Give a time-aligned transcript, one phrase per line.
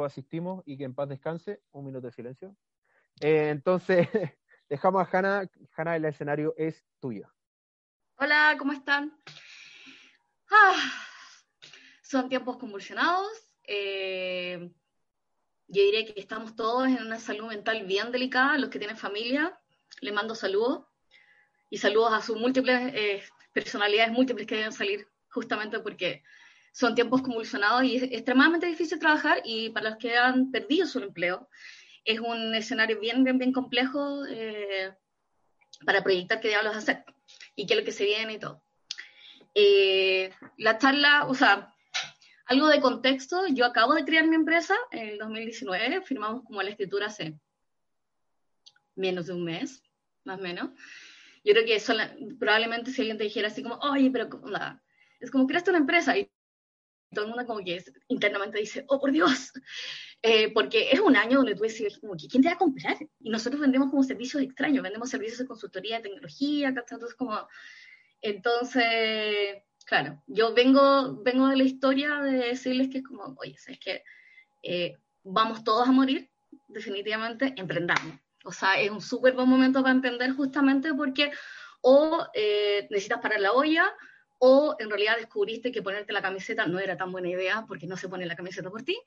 [0.00, 1.60] asistimos y que en paz descanse.
[1.72, 2.56] Un minuto de silencio.
[3.20, 4.08] Eh, entonces,
[4.68, 5.50] dejamos a Hanna.
[5.76, 7.28] Hanna, el escenario es tuyo.
[8.16, 9.12] Hola, ¿cómo están?
[10.50, 10.92] Ah,
[12.02, 13.30] son tiempos convulsionados.
[13.64, 14.70] Eh,
[15.68, 18.56] yo diré que estamos todos en una salud mental bien delicada.
[18.56, 19.58] Los que tienen familia,
[20.00, 20.86] les mando saludos
[21.68, 23.22] y saludos a sus múltiples eh,
[23.52, 26.22] personalidades múltiples que deben salir justamente porque
[26.72, 30.98] son tiempos convulsionados y es extremadamente difícil trabajar y para los que han perdido su
[31.00, 31.48] empleo
[32.04, 34.92] es un escenario bien, bien, bien complejo eh,
[35.84, 37.04] para proyectar qué diablos hacer
[37.54, 38.62] y qué es lo que se viene y todo.
[39.54, 41.74] Eh, la charla, o sea,
[42.46, 46.70] algo de contexto, yo acabo de crear mi empresa en el 2019, firmamos como la
[46.70, 47.38] escritura hace
[48.94, 49.82] menos de un mes,
[50.24, 50.70] más o menos.
[51.44, 51.80] Yo creo que
[52.38, 54.28] probablemente si alguien te dijera así como, oye, pero
[55.20, 56.31] es como creaste una empresa y
[57.12, 59.52] todo el mundo como que internamente dice, oh, por Dios,
[60.22, 62.96] eh, porque es un año donde tú decides, como, ¿quién te va a comprar?
[63.20, 67.48] Y nosotros vendemos como servicios extraños, vendemos servicios de consultoría de tecnología, entonces como,
[68.20, 73.78] entonces, claro, yo vengo, vengo de la historia de decirles que es como, oye, es
[73.78, 74.04] que
[74.62, 76.30] eh, vamos todos a morir,
[76.68, 78.18] definitivamente, emprendamos.
[78.44, 81.30] O sea, es un súper buen momento para emprender justamente porque
[81.80, 83.92] o eh, necesitas parar la olla,
[84.44, 87.96] o en realidad descubriste que ponerte la camiseta no era tan buena idea porque no
[87.96, 88.98] se pone la camiseta por ti,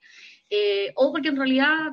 [0.50, 1.89] eh, o porque en realidad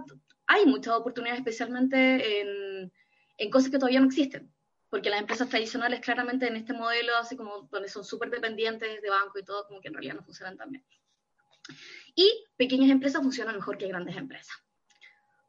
[0.47, 2.93] hay muchas oportunidades, especialmente en,
[3.39, 4.55] en, cosas que todavía no existen,
[4.89, 9.11] porque las empresas tradicionales claramente en este modelo, así como donde son súper dependientes de
[9.11, 10.85] banco y todo, como que en realidad no funcionan tan bien.
[12.15, 14.55] Y pequeñas empresas funcionan mejor que grandes empresas,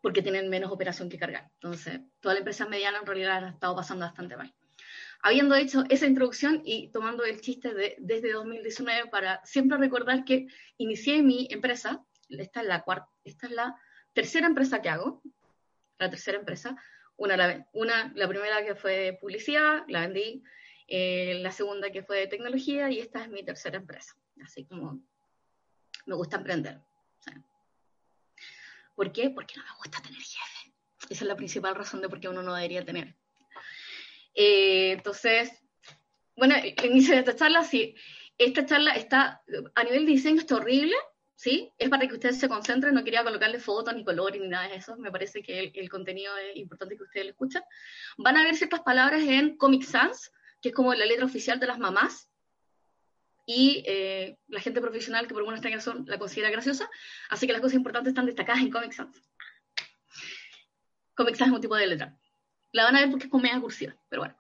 [0.02, 1.52] porque tienen menos operación que cargar.
[1.62, 4.52] Entonces, todas las empresas medianas en realidad han estado pasando bastante mal
[5.24, 10.48] habiendo hecho esa introducción y tomando el chiste de, desde 2019 para siempre recordar que
[10.78, 13.76] inicié mi empresa, esta es la, cuarta, esta es la
[14.12, 15.24] tercera empresa que hago,
[15.98, 16.76] la tercera empresa,
[17.16, 20.44] una la, primera que fue de publicidad, la vendí,
[20.88, 25.02] eh, la segunda que fue de tecnología y esta es mi tercera empresa, así como
[26.06, 26.82] me gusta emprender.
[28.94, 29.30] ¿Por qué?
[29.30, 30.74] Porque no me gusta tener jefe.
[31.10, 33.16] Esa es la principal razón de por qué uno no debería tener.
[34.34, 35.52] Eh, entonces,
[36.36, 37.96] bueno, el inicio de esta charla, sí,
[38.38, 39.44] esta charla está,
[39.76, 40.96] a nivel de diseño está horrible,
[41.36, 41.72] ¿sí?
[41.78, 44.76] Es para que ustedes se concentren, no quería colocarle fotos ni colores ni nada de
[44.76, 47.62] eso, me parece que el, contenido es importante que ustedes lo escuchen.
[48.18, 51.68] Van a ver ciertas palabras en Comic Sans, que es como la letra oficial de
[51.68, 52.30] las mamás,
[53.46, 56.90] y eh, la gente profesional que por alguna extraña razón la considera graciosa,
[57.30, 59.22] así que las cosas importantes están destacadas en Comic Sans.
[61.14, 62.18] Comic Sans es un tipo de letra.
[62.74, 64.36] La van a ver porque es comedia cursiva, pero bueno.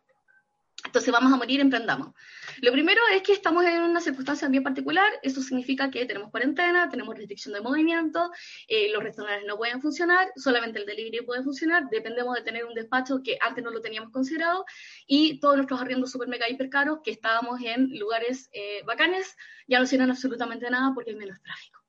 [0.86, 2.14] Entonces vamos a morir, emprendamos.
[2.62, 6.90] Lo primero es que estamos en una circunstancia bien particular, eso significa que tenemos cuarentena,
[6.90, 8.32] tenemos restricción de movimiento,
[8.68, 12.74] eh, los restaurantes no pueden funcionar, solamente el delivery puede funcionar, dependemos de tener un
[12.74, 14.66] despacho que antes no lo teníamos considerado
[15.08, 19.80] y todos nuestros arriendos super mega hiper caros que estábamos en lugares eh, bacanes ya
[19.80, 21.80] no sirven absolutamente nada porque hay menos tráfico.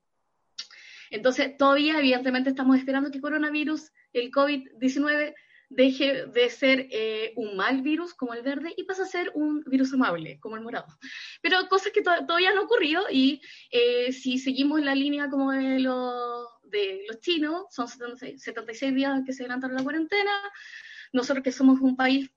[1.09, 5.35] Entonces todavía evidentemente estamos esperando que coronavirus, el COVID-19
[5.69, 9.63] deje de ser eh, un mal virus como el verde y pasa a ser un
[9.65, 10.87] virus amable como el morado.
[11.41, 15.79] Pero cosas que todavía no han ocurrido y eh, si seguimos la línea como de
[15.79, 20.31] los, de los chinos, son 76, 76 días que se adelantaron la cuarentena,
[21.13, 22.29] nosotros que somos un país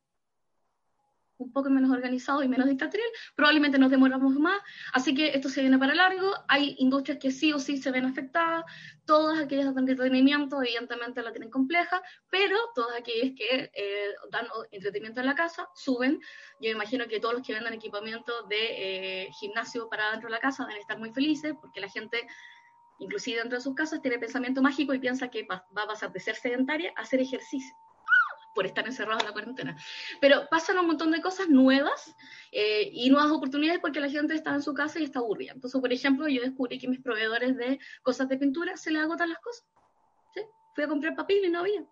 [1.38, 4.60] un poco menos organizado y menos dictatorial, probablemente nos demoramos más,
[4.93, 8.04] así que esto se viene para largo, hay industrias que sí o sí se ven
[8.04, 8.65] afectadas,
[9.06, 15.21] todas aquellas de entretenimiento evidentemente la tienen compleja, pero todas aquellas que eh, dan entretenimiento
[15.21, 16.21] en la casa suben,
[16.60, 20.41] yo imagino que todos los que venden equipamiento de eh, gimnasio para dentro de la
[20.41, 22.27] casa deben estar muy felices, porque la gente
[23.00, 26.19] inclusive dentro de sus casas tiene pensamiento mágico y piensa que va a pasar de
[26.19, 27.77] ser sedentaria a hacer ejercicio
[28.54, 29.76] por estar encerrados en la cuarentena.
[30.20, 32.14] Pero pasan un montón de cosas nuevas
[32.53, 35.53] eh, y nuevas oportunidades porque la gente está en su casa y está aburrida.
[35.53, 39.31] Entonces, por ejemplo, yo descubrí que mis proveedores de cosas de pintura se les agotan
[39.31, 39.66] las cosas.
[40.34, 40.42] ¿sí?
[40.75, 41.84] Fui a comprar papel y no había.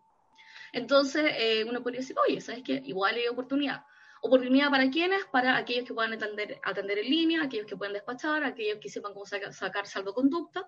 [0.72, 2.82] Entonces, eh, uno podría decir, oye, ¿sabes qué?
[2.84, 3.84] Igual hay oportunidad.
[4.22, 5.24] Oportunidad para quiénes?
[5.26, 9.12] Para aquellos que puedan atender, atender en línea, aquellos que pueden despachar, aquellos que sepan
[9.12, 10.66] cómo sacar, sacar salvoconducta.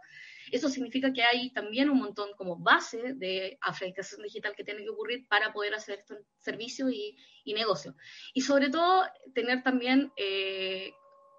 [0.51, 4.91] Eso significa que hay también un montón como base de afectación digital que tiene que
[4.91, 7.95] ocurrir para poder hacer estos servicios y, y negocio.
[8.35, 9.05] Y sobre todo,
[9.35, 10.93] tener también eh,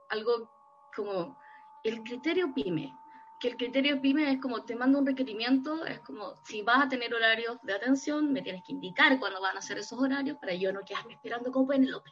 [0.09, 0.49] algo
[0.95, 1.37] como
[1.83, 2.91] el criterio PYME,
[3.39, 6.89] que el criterio PYME es como te mando un requerimiento, es como si vas a
[6.89, 10.53] tener horarios de atención, me tienes que indicar cuándo van a ser esos horarios para
[10.53, 12.11] yo no quedarme esperando como Penelope.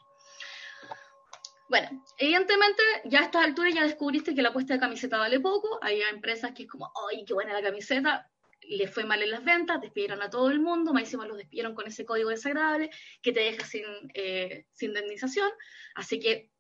[1.70, 5.80] Bueno, evidentemente ya a esta altura ya descubriste que la puesta de camiseta vale poco,
[5.82, 8.30] hay empresas que es como, ¡ay, qué buena la camiseta!
[8.70, 11.74] le fue mal en las ventas, despidieron a todo el mundo, más encima los despidieron
[11.74, 12.90] con ese código desagradable
[13.22, 13.84] que te deja sin,
[14.14, 15.50] eh, sin indemnización.
[15.96, 16.52] Así que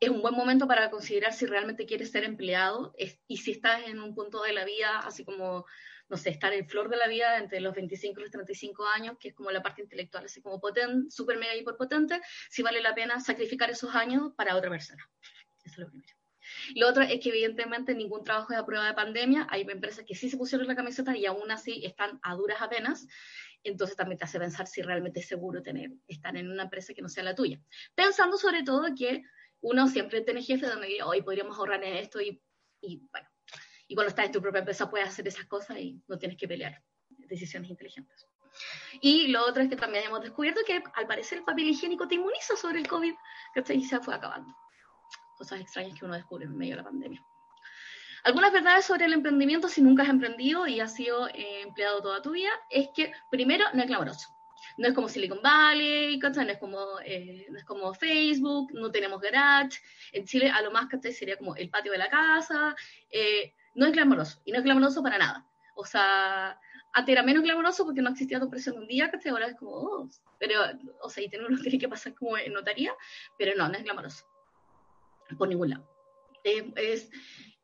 [0.00, 2.94] es un buen momento para considerar si realmente quieres ser empleado
[3.26, 5.66] y si estás en un punto de la vida, así como,
[6.08, 9.16] no sé, estar en flor de la vida entre los 25 y los 35 años,
[9.18, 12.94] que es como la parte intelectual, así como potente, súper mega hiperpotente, si vale la
[12.94, 15.04] pena sacrificar esos años para otra persona.
[15.64, 16.14] Eso es lo primero.
[16.76, 19.46] Lo otro es que evidentemente ningún trabajo es a prueba de pandemia.
[19.50, 23.06] Hay empresas que sí se pusieron la camiseta y aún así están a duras apenas.
[23.64, 27.02] Entonces también te hace pensar si realmente es seguro tener, estar en una empresa que
[27.02, 27.60] no sea la tuya.
[27.94, 29.24] Pensando sobre todo que
[29.60, 32.42] uno siempre tiene jefe donde dice, hoy podríamos ahorrar en esto y,
[32.80, 33.28] y, bueno,
[33.86, 36.48] y cuando estás en tu propia empresa puedes hacer esas cosas y no tienes que
[36.48, 38.26] pelear decisiones inteligentes.
[39.00, 42.16] Y lo otro es que también hemos descubierto que al parecer el papel higiénico te
[42.16, 43.14] inmuniza sobre el COVID,
[43.54, 44.54] que y se fue acabando
[45.38, 47.24] cosas extrañas que uno descubre en medio de la pandemia.
[48.24, 52.20] Algunas verdades sobre el emprendimiento, si nunca has emprendido y has sido eh, empleado toda
[52.20, 54.28] tu vida, es que primero no es glamoroso.
[54.78, 59.20] No es como Silicon Valley, No es como, eh, no es como Facebook, no tenemos
[59.20, 59.80] garage.
[60.12, 62.74] En Chile a lo más que sería como el patio de la casa.
[63.10, 65.46] Eh, no es glamoroso, y no es glamoroso para nada.
[65.76, 66.58] O sea,
[66.92, 69.30] antes era menos glamoroso porque no existía tu presión un día, ¿cachai?
[69.30, 70.08] Ahora es como, oh,
[70.38, 70.60] pero,
[71.02, 72.92] o sea, y uno tiene que pasar como en notaría,
[73.36, 74.24] pero no, no es glamoroso
[75.36, 75.88] por ningún lado.
[76.44, 77.10] es,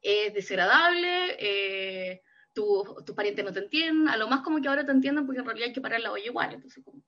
[0.02, 2.22] es, desagradable, eh,
[2.54, 5.40] tus tu parientes no te entienden, a lo más como que ahora te entienden porque
[5.40, 7.02] en realidad hay que parar la olla igual, entonces como,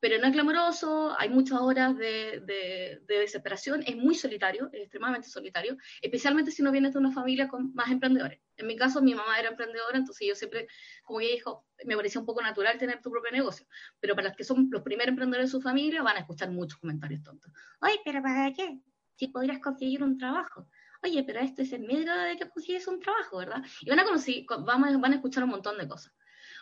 [0.00, 5.28] pero no es glamoroso, hay muchas horas de, de, desesperación, es muy solitario, es extremadamente
[5.28, 8.40] solitario, especialmente si no vienes de una familia con más emprendedores.
[8.56, 10.68] En mi caso, mi mamá era emprendedora, entonces yo siempre,
[11.04, 13.66] como ella dijo, me parecía un poco natural tener tu propio negocio,
[13.98, 16.78] pero para los que son los primeros emprendedores de su familia van a escuchar muchos
[16.78, 17.50] comentarios tontos.
[17.80, 18.80] Ay, pero ¿para qué?
[19.22, 20.66] si podrías conseguir un trabajo.
[21.02, 23.62] Oye, pero esto es el medio de que consigues un trabajo, ¿verdad?
[23.80, 26.12] Y van a, conocer, van a escuchar un montón de cosas.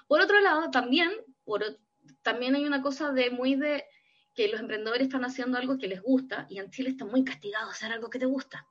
[0.08, 1.10] Por otro lado, también,
[1.44, 1.62] por,
[2.22, 3.84] también hay una cosa de muy de
[4.34, 7.68] que los emprendedores están haciendo algo que les gusta y en Chile están muy castigados
[7.68, 8.66] a hacer algo que te gusta.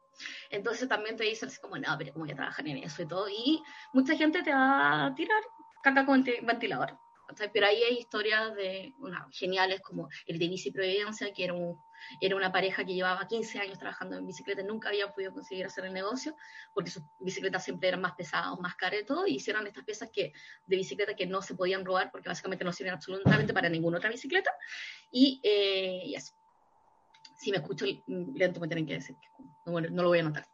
[0.49, 3.29] Entonces también te dicen así como, no, pero como que trabajan en eso y todo.
[3.29, 3.61] Y
[3.93, 5.41] mucha gente te va a tirar
[5.83, 6.97] caca con ventilador.
[7.53, 8.93] Pero ahí hay historias de,
[9.31, 11.81] geniales como el de Bici Providencia, que era un
[12.19, 15.85] era una pareja que llevaba 15 años trabajando en bicicleta, nunca habían podido conseguir hacer
[15.85, 16.35] el negocio
[16.73, 20.09] porque sus bicicletas siempre eran más pesadas, más caras y todo, y hicieron estas piezas
[20.11, 20.33] que,
[20.65, 24.09] de bicicleta que no se podían robar porque básicamente no sirven absolutamente para ninguna otra
[24.09, 24.51] bicicleta.
[25.11, 26.33] Y, eh, eso.
[27.37, 29.15] Si me escucho lento, me tienen que decir
[29.65, 30.45] no, no lo voy a notar.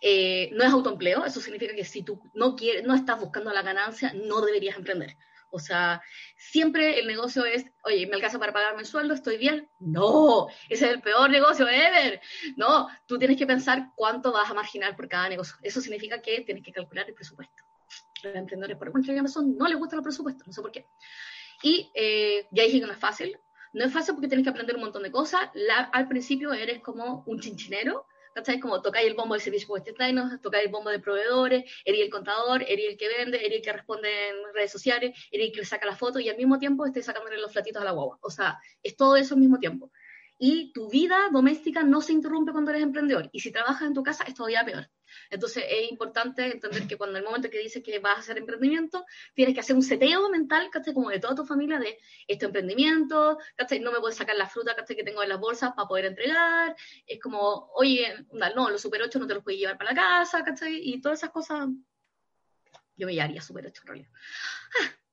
[0.00, 3.62] Eh, no es autoempleo, eso significa que si tú no, quieres, no estás buscando la
[3.62, 5.16] ganancia, no deberías emprender.
[5.56, 6.02] O sea,
[6.36, 9.14] siempre el negocio es, oye, ¿me alcanza para pagarme el sueldo?
[9.14, 9.70] ¿Estoy bien?
[9.78, 12.20] No, ese es el peor negocio ever.
[12.56, 15.56] No, tú tienes que pensar cuánto vas a marginar por cada negocio.
[15.62, 17.62] Eso significa que tienes que calcular el presupuesto.
[18.22, 20.86] Los emprendedores, por alguna razón, no les gusta el presupuesto, no sé por qué.
[21.62, 23.40] Y eh, ya dije que no es fácil.
[23.72, 25.48] No es fácil porque tienes que aprender un montón de cosas.
[25.92, 28.06] al principio eres como un chinchinero,
[28.36, 28.60] ¿cachai?
[28.60, 29.82] Como tocáis el bombo de servicios
[30.42, 33.72] tocáis el bombo de proveedores, eres el contador, eres el que vende, eres el que
[33.72, 37.06] responde en redes sociales, eres el que saca la foto y al mismo tiempo estés
[37.06, 38.18] sacándole los flatitos a la guagua.
[38.20, 39.90] O sea, es todo eso al mismo tiempo.
[40.38, 43.30] Y tu vida doméstica no se interrumpe cuando eres emprendedor.
[43.32, 44.90] Y si trabajas en tu casa es todavía peor.
[45.30, 49.04] Entonces es importante entender que cuando el momento que dices que vas a hacer emprendimiento,
[49.34, 50.94] tienes que hacer un seteo mental, ¿cachai?
[50.94, 53.80] Como de toda tu familia, de este emprendimiento, ¿cachai?
[53.80, 54.96] No me puedes sacar la fruta, ¿cachai?
[54.96, 56.76] Que tengo en las bolsas para poder entregar.
[57.06, 60.44] Es como, oye, no, los Super 8 no te los puedes llevar para la casa,
[60.44, 60.80] ¿cachai?
[60.82, 61.68] Y todas esas cosas,
[62.96, 64.10] yo me haría Super 8 en realidad.
[64.80, 65.05] Ah,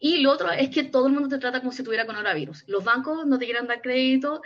[0.00, 2.64] y lo otro es que todo el mundo te trata como si tuviera coronavirus.
[2.68, 4.40] Los bancos no te quieren dar crédito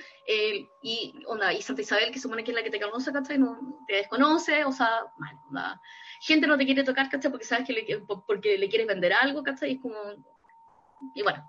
[0.82, 3.38] y, onda, y Santa Isabel, que supone que es la que te conoce, ¿cachai?
[3.38, 5.04] No, te desconoce, o sea,
[5.50, 5.78] mal.
[6.22, 7.30] Gente no te quiere tocar, ¿cachai?
[7.30, 9.72] Porque sabes que le, porque le quieres vender algo, ¿cachai?
[9.72, 9.96] Y es como...
[11.14, 11.46] Y bueno.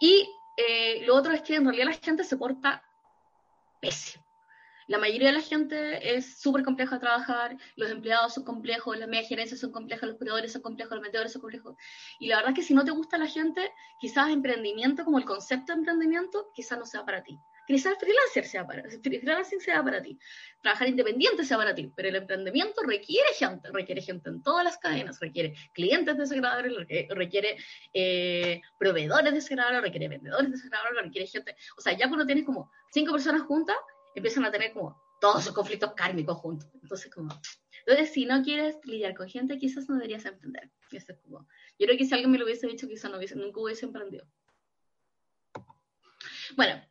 [0.00, 2.82] Y eh, lo otro es que en realidad la gente se porta
[3.80, 4.24] pésimo.
[4.88, 9.06] La mayoría de la gente es súper compleja de trabajar, los empleados son complejos, las
[9.06, 11.76] medias gerencias son complejas, los proveedores son complejos, los vendedores son complejos.
[12.18, 15.26] Y la verdad es que si no te gusta la gente, quizás emprendimiento, como el
[15.26, 17.38] concepto de emprendimiento, quizás no sea para ti.
[17.66, 20.18] Quizás freelancer sea para, freelancing sea para ti,
[20.62, 24.78] trabajar independiente sea para ti, pero el emprendimiento requiere gente, requiere gente en todas las
[24.78, 26.72] cadenas, requiere clientes desagradables,
[27.10, 27.58] requiere
[27.92, 33.12] eh, proveedores desagradables, requiere vendedores desagradables, requiere gente, o sea, ya cuando tienes como cinco
[33.12, 33.76] personas juntas,
[34.18, 36.68] empiezan a tener como todos esos conflictos kármicos juntos.
[36.82, 37.32] Entonces, como,
[37.86, 40.70] entonces, si no quieres lidiar con gente, quizás no deberías emprender.
[40.92, 41.48] Eso es como,
[41.78, 44.26] yo creo que si alguien me lo hubiese dicho, quizás no hubiese, nunca hubiese emprendido.
[46.56, 46.82] Bueno,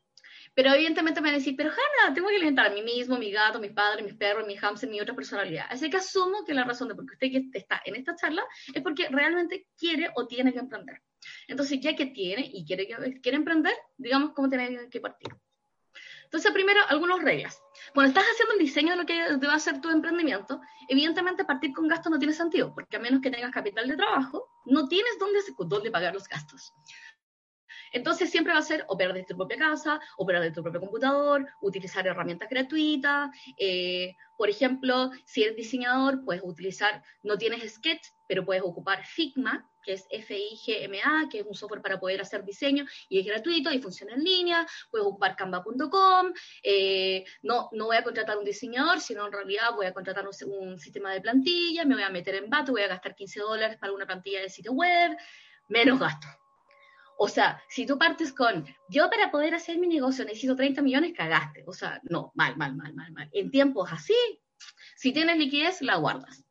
[0.57, 3.29] Pero evidentemente me van a decir, pero Hanna, tengo que alimentar a mí mismo, mi
[3.31, 5.67] gato, mis padres, mis perros, mis hamsters, mi otra personalidad.
[5.69, 8.43] Así que asumo que la razón de por qué usted está en esta charla
[8.73, 11.03] es porque realmente quiere o tiene que emprender.
[11.47, 12.87] Entonces, ya que tiene y quiere,
[13.21, 15.29] quiere emprender, digamos cómo tiene que partir.
[16.27, 17.63] Entonces, primero, algunas reglas.
[17.93, 21.73] Cuando estás haciendo el diseño de lo que va a ser tu emprendimiento, evidentemente partir
[21.73, 25.17] con gastos no tiene sentido, porque a menos que tengas capital de trabajo, no tienes
[25.69, 26.73] dónde pagar los gastos.
[27.91, 31.47] Entonces siempre va a ser operar desde tu propia casa, operar desde tu propio computador,
[31.61, 33.29] utilizar herramientas gratuitas.
[33.57, 39.67] Eh, por ejemplo, si eres diseñador, puedes utilizar, no tienes Sketch, pero puedes ocupar Figma,
[39.83, 43.81] que es F-I-G-M-A, que es un software para poder hacer diseño y es gratuito y
[43.81, 44.67] funciona en línea.
[44.91, 46.33] Puedes ocupar canva.com.
[46.61, 50.77] Eh, no, no voy a contratar un diseñador, sino en realidad voy a contratar un,
[50.77, 53.93] sistema de plantilla, me voy a meter en Bato, voy a gastar 15 dólares para
[53.93, 55.17] una plantilla de sitio web,
[55.69, 56.46] menos gastos.
[57.19, 61.13] O sea, si tú partes con, yo para poder hacer mi negocio necesito 30 millones,
[61.15, 61.63] cagaste.
[61.65, 63.29] O sea, no, mal, mal, mal, mal, mal.
[63.33, 64.13] En tiempos así,
[64.95, 66.43] si tienes liquidez, la guardas.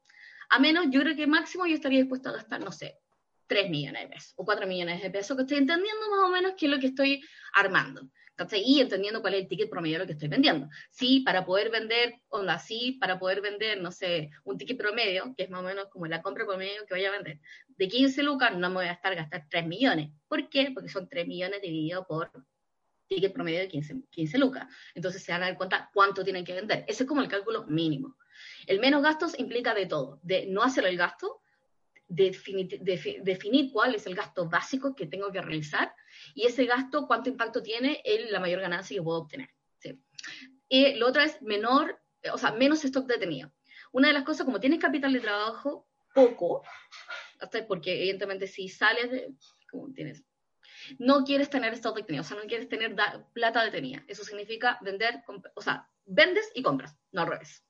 [0.50, 2.98] A menos, yo creo que máximo yo estaría dispuesto a gastar, no sé,
[3.46, 6.54] 3 millones de pesos o 4 millones de pesos, que estoy entendiendo más o menos
[6.58, 7.22] qué es lo que estoy
[7.54, 8.08] armando.
[8.52, 10.68] Y entendiendo cuál es el ticket promedio de lo que estoy vendiendo.
[10.90, 15.44] Sí, para poder vender, onda, sí, para poder vender, no sé, un ticket promedio, que
[15.44, 18.56] es más o menos como la compra promedio que voy a vender, de 15 lucas,
[18.56, 20.10] no me voy a estar gastar 3 millones.
[20.28, 20.70] ¿Por qué?
[20.72, 22.30] Porque son 3 millones dividido por
[23.06, 24.66] ticket promedio de 15, 15 lucas.
[24.94, 26.84] Entonces se van a dar cuenta cuánto tienen que vender.
[26.88, 28.16] Ese es como el cálculo mínimo.
[28.66, 31.42] El menos gastos implica de todo, de no hacer el gasto,
[32.08, 35.92] definir, definir cuál es el gasto básico que tengo que realizar
[36.34, 39.50] y ese gasto cuánto impacto tiene en la mayor ganancia que puedo obtener.
[40.68, 42.00] Y lo otro es menor,
[42.32, 43.52] o sea, menos stock detenido.
[43.92, 46.62] Una de las cosas, como tienes capital de trabajo, poco,
[47.68, 49.32] porque evidentemente si sales de,
[49.70, 50.24] como tienes,
[50.98, 52.96] no quieres tener stock detenido, o sea, no quieres tener
[53.32, 54.04] plata detenida.
[54.08, 55.22] Eso significa vender,
[55.54, 57.62] o sea, vendes y compras, no al revés.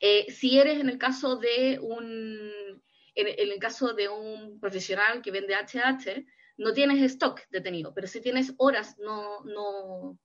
[0.00, 2.82] Eh, si eres en el caso de un
[3.18, 6.24] en, el caso de un profesional que vende HH,
[6.58, 10.18] no tienes stock detenido, pero si tienes horas no, no,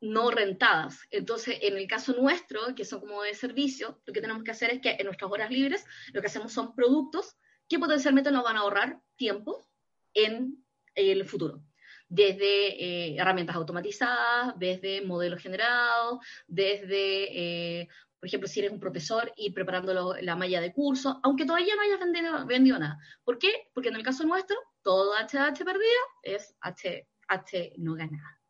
[0.00, 1.00] no rentadas.
[1.10, 4.70] Entonces, en el caso nuestro, que son como de servicio, lo que tenemos que hacer
[4.70, 7.36] es que en nuestras horas libres lo que hacemos son productos
[7.68, 9.68] que potencialmente nos van a ahorrar tiempo
[10.14, 11.62] en el futuro.
[12.08, 19.32] Desde eh, herramientas automatizadas, desde modelos generados, desde eh, por ejemplo, si eres un profesor
[19.36, 22.98] y preparando la malla de curso, aunque todavía no hayas vendido, nada.
[23.24, 23.70] ¿Por qué?
[23.72, 28.40] Porque en el caso nuestro, todo HH perdido es HH no ganada.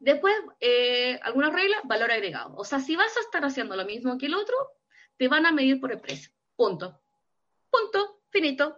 [0.00, 2.54] Después, eh, algunas reglas, valor agregado.
[2.56, 4.56] O sea, si vas a estar haciendo lo mismo que el otro,
[5.16, 6.32] te van a medir por el precio.
[6.56, 7.00] Punto.
[7.70, 8.22] Punto.
[8.30, 8.76] Finito.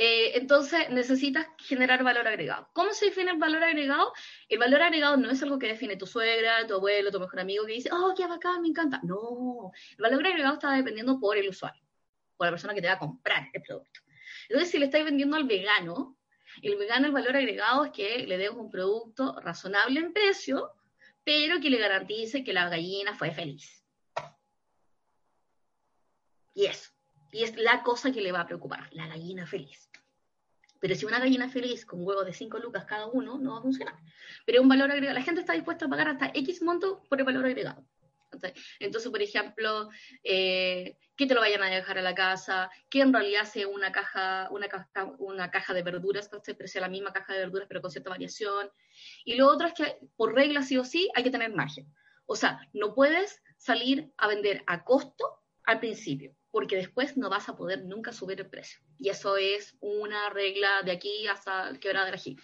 [0.00, 2.68] Eh, entonces necesitas generar valor agregado.
[2.72, 4.12] ¿Cómo se define el valor agregado?
[4.48, 7.66] El valor agregado no es algo que define tu suegra, tu abuelo, tu mejor amigo
[7.66, 9.00] que dice, oh, qué bacán, me encanta.
[9.02, 11.82] No, el valor agregado está dependiendo por el usuario,
[12.36, 14.00] por la persona que te va a comprar el producto.
[14.48, 16.16] Entonces, si le estáis vendiendo al vegano,
[16.62, 20.70] el vegano el valor agregado es que le des un producto razonable en precio,
[21.24, 23.84] pero que le garantice que la gallina fue feliz.
[26.54, 26.90] Y eso.
[27.30, 29.88] Y es la cosa que le va a preocupar, la gallina feliz.
[30.80, 33.62] Pero si una gallina feliz con huevos de 5 lucas cada uno, no va a
[33.62, 33.96] funcionar.
[34.46, 37.24] Pero un valor agregado, la gente está dispuesta a pagar hasta X monto por el
[37.24, 37.84] valor agregado.
[38.78, 39.88] Entonces, por ejemplo,
[40.22, 43.90] eh, que te lo vayan a dejar a la casa, que en realidad sea una
[43.90, 47.80] caja, una caja, una caja de verduras, pero sea la misma caja de verduras, pero
[47.80, 48.70] con cierta variación.
[49.24, 51.92] Y lo otro es que, por regla sí o sí, hay que tener margen.
[52.26, 57.48] O sea, no puedes salir a vender a costo al principio porque después no vas
[57.48, 58.80] a poder nunca subir el precio.
[58.98, 62.36] Y eso es una regla de aquí hasta el quebrado de aquí.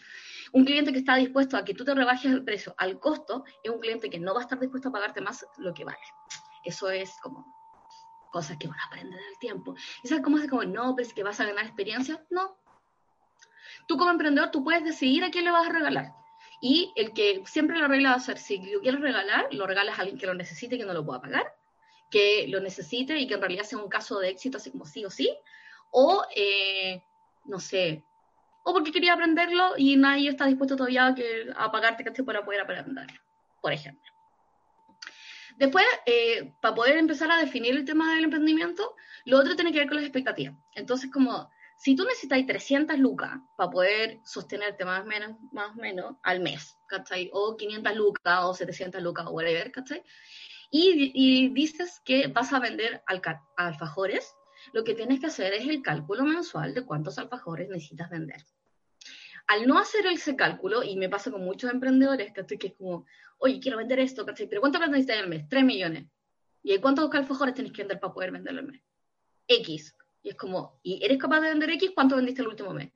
[0.52, 3.70] Un cliente que está dispuesto a que tú te rebajes el precio al costo es
[3.70, 5.98] un cliente que no va a estar dispuesto a pagarte más lo que vale.
[6.64, 7.46] Eso es como
[8.30, 9.74] cosas que van a aprender el tiempo.
[10.02, 12.24] ¿Y sabes cómo es como, no, pues que vas a ganar experiencia?
[12.30, 12.58] No.
[13.86, 16.12] Tú como emprendedor, tú puedes decidir a quién le vas a regalar.
[16.60, 19.98] Y el que siempre la regla va a ser, si lo quieres regalar, lo regalas
[19.98, 21.54] a alguien que lo necesite y que no lo pueda pagar
[22.14, 25.04] que lo necesite y que en realidad sea un caso de éxito, así como sí
[25.04, 25.36] o sí,
[25.90, 27.02] o eh,
[27.44, 28.04] no sé,
[28.62, 32.60] o porque quería aprenderlo y nadie está dispuesto todavía a, que, a pagarte para poder
[32.60, 33.20] aprenderlo,
[33.60, 34.12] por ejemplo.
[35.56, 38.94] Después, eh, para poder empezar a definir el tema del emprendimiento,
[39.24, 40.54] lo otro tiene que ver con las expectativas.
[40.76, 45.80] Entonces, como si tú necesitas 300 lucas para poder sostenerte más o menos, más o
[45.80, 47.28] menos al mes, ¿cachai?
[47.32, 50.04] O 500 lucas o 700 lucas o whatever, ¿cachai?
[50.76, 53.04] Y, dices que vas a vender
[53.56, 54.34] alfajores,
[54.72, 58.44] lo que tienes que hacer es el cálculo mensual de cuántos alfajores necesitas vender.
[59.46, 62.56] al no hacer ese cálculo, y me pasa con muchos emprendedores, ¿cachai?
[62.56, 63.04] Que es como,
[63.38, 64.48] oye, quiero vender esto, ¿cachai?
[64.48, 65.46] Pero ¿cuánto plata necesitas mes?
[65.48, 66.06] 3 millones.
[66.62, 68.82] ¿Y cuántos alfajores tenés que vender para poder venderlo al mes?
[69.46, 69.94] X.
[70.22, 71.92] Y es como, ¿y eres capaz de vender X?
[71.94, 72.90] ¿Cuánto vendiste el último mes?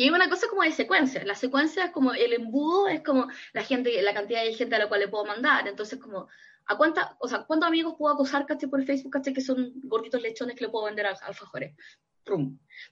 [0.00, 1.22] Y hay una cosa como de secuencia.
[1.26, 4.78] La secuencia es como el embudo, es como la gente, la cantidad de gente a
[4.78, 5.68] la cual le puedo mandar.
[5.68, 6.26] Entonces, como,
[6.64, 10.22] ¿a cuánta, o sea, cuántos amigos puedo acosar, caché, por Facebook, caché, que son gorditos
[10.22, 11.76] lechones que le puedo vender a alfajores?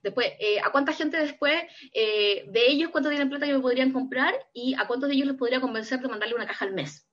[0.03, 1.55] Después, eh, ¿a cuánta gente después
[1.95, 5.29] eh, de ellos, cuánto tienen plata que me podrían comprar y a cuántos de ellos
[5.29, 7.09] les podría convencer de mandarle una caja al mes?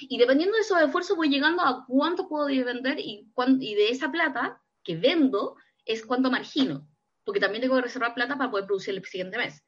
[0.00, 3.28] Y dependiendo de esos esfuerzos voy llegando a cuánto puedo vender y,
[3.60, 6.88] y de esa plata que vendo es cuánto margino,
[7.24, 9.62] porque también tengo que reservar plata para poder producir el siguiente mes.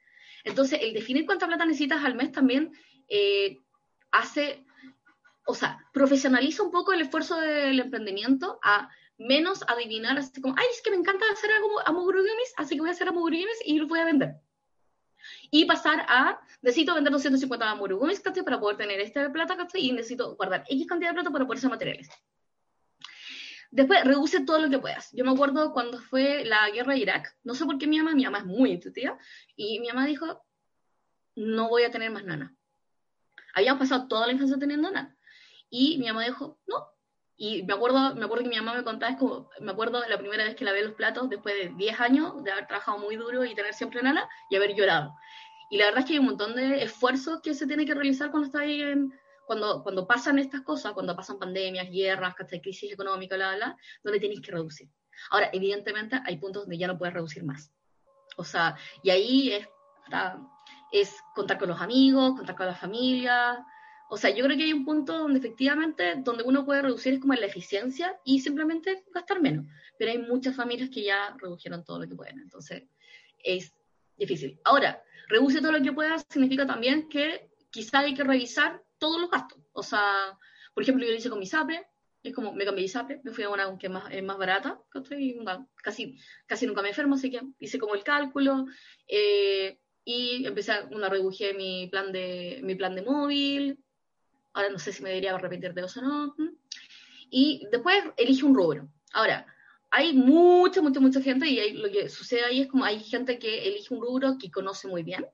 [0.45, 2.73] Entonces, el definir cuánta plata necesitas al mes también
[3.09, 3.63] eh,
[4.13, 4.65] hace,
[5.47, 10.67] o sea, profesionaliza un poco el esfuerzo del emprendimiento a menos adivinar así como, ay,
[10.73, 11.51] es que me encanta hacer
[11.87, 14.35] amogurugumis, así que voy a hacer amogurugumis y los voy a vender.
[15.51, 20.65] Y pasar a, necesito vender 250 amogurugumis, para poder tener este plata, y necesito guardar
[20.69, 22.09] X cantidad de plata para poder hacer materiales.
[23.75, 25.11] Después, reduce todo lo que puedas.
[25.15, 28.15] Yo me acuerdo cuando fue la guerra de Irak, no sé por qué mi mamá,
[28.15, 29.19] mi mamá es muy intuitiva,
[29.57, 30.45] y mi mamá dijo,
[31.35, 32.55] no voy a tener más nana.
[33.53, 35.17] Habíamos pasado toda la infancia teniendo nana.
[35.71, 36.87] Y mi mamá dijo, no,
[37.37, 40.19] y me acuerdo, me acuerdo que mi mamá me contaba, es como, me acuerdo la
[40.19, 43.45] primera vez que lavé los platos después de 10 años de haber trabajado muy duro
[43.45, 45.17] y tener siempre nana y haber llorado.
[45.69, 48.31] Y la verdad es que hay un montón de esfuerzos que se tiene que realizar
[48.31, 49.13] cuando está ahí en,
[49.47, 54.41] cuando, cuando pasan estas cosas, cuando pasan pandemias, guerras, crisis económica, bla, bla, donde tienes
[54.41, 54.89] que reducir.
[55.31, 57.73] Ahora, evidentemente hay puntos donde ya no puedes reducir más.
[58.37, 59.69] O sea, y ahí es,
[60.91, 63.65] es contar con los amigos, contar con la familia,
[64.09, 67.21] o sea, yo creo que hay un punto donde efectivamente, donde uno puede reducir es
[67.21, 69.67] como en la eficiencia y simplemente gastar menos.
[69.99, 72.85] Pero hay muchas familias que ya redujeron todo lo que pueden, entonces
[73.43, 73.73] es
[74.17, 74.61] difícil.
[74.65, 79.31] Ahora, reduce todo lo que puedas significa también que quizá hay que revisar todos los
[79.31, 79.59] gastos.
[79.73, 80.39] O sea,
[80.73, 81.87] por ejemplo, yo lo hice con mi SAPE,
[82.23, 84.39] es como me cambié de SAPE, me fui a una que es más, es más
[84.39, 84.81] barata,
[85.83, 88.65] casi, casi nunca me enfermo, así que hice como el cálculo.
[89.07, 93.79] Eh, y empecé a una reduje mi plan de mi plan de móvil
[94.55, 96.37] Ahora no sé si me debería arrepentir de eso o no.
[97.29, 98.89] Y después elige un rubro.
[99.13, 99.47] Ahora,
[99.91, 103.67] hay mucha, mucha, mucha gente y lo que sucede ahí es como hay gente que
[103.67, 105.27] elige un rubro que conoce muy bien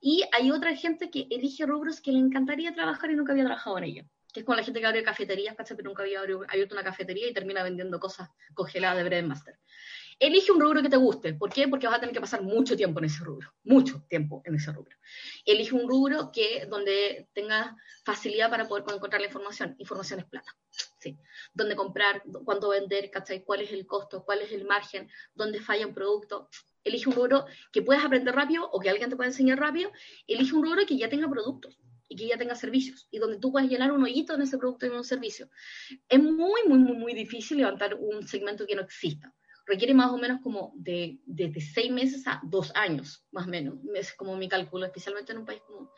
[0.00, 3.78] y hay otra gente que elige rubros que le encantaría trabajar y nunca había trabajado
[3.78, 4.04] en ello.
[4.32, 7.34] Que es como la gente que abre cafeterías, pero nunca había abierto una cafetería y
[7.34, 9.58] termina vendiendo cosas congeladas de Bread Master.
[10.18, 11.34] Elige un rubro que te guste.
[11.34, 11.66] ¿Por qué?
[11.66, 14.70] Porque vas a tener que pasar mucho tiempo en ese rubro, mucho tiempo en ese
[14.70, 14.96] rubro.
[15.44, 19.74] Elige un rubro que donde tengas facilidad para poder encontrar la información.
[19.78, 20.54] Información es plata.
[21.00, 21.16] Sí.
[21.54, 23.10] Dónde comprar, cuánto vender.
[23.44, 24.24] ¿Cuál es el costo?
[24.24, 25.08] ¿Cuál es el margen?
[25.34, 26.48] ¿Dónde falla un producto?
[26.84, 29.90] Elige un rubro que puedas aprender rápido o que alguien te pueda enseñar rápido.
[30.26, 33.50] Elige un rubro que ya tenga productos y que ya tenga servicios y donde tú
[33.52, 35.48] puedas llenar un hoyito en ese producto y en un servicio.
[36.08, 39.34] Es muy, muy, muy, muy difícil levantar un segmento que no exista
[39.70, 43.76] requiere más o menos como de, de, seis meses a dos años, más o menos.
[43.94, 45.92] Es como mi cálculo, especialmente en un país como...